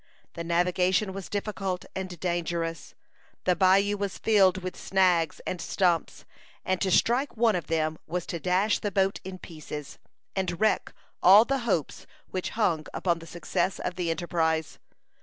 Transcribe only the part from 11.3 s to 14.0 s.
the hopes which hung upon the success of